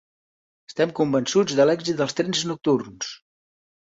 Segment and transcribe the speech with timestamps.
[0.71, 3.13] Estem convençuts de l’èxit dels trens nocturns.